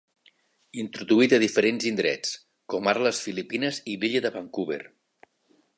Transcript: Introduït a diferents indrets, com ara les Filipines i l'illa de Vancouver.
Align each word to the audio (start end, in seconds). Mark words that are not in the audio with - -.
Introduït 0.83 1.35
a 1.37 1.39
diferents 1.43 1.85
indrets, 1.91 2.33
com 2.75 2.91
ara 2.93 3.07
les 3.09 3.21
Filipines 3.27 3.83
i 3.95 3.99
l'illa 4.05 4.25
de 4.27 4.37
Vancouver. 4.39 4.83